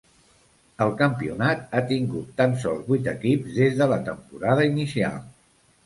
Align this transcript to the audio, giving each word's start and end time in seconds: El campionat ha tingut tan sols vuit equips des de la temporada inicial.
El 0.85 0.93
campionat 1.01 1.61
ha 1.75 1.83
tingut 1.93 2.33
tan 2.41 2.57
sols 2.65 2.83
vuit 2.91 3.13
equips 3.15 3.55
des 3.61 3.79
de 3.83 3.93
la 3.97 4.05
temporada 4.13 4.71
inicial. 4.75 5.27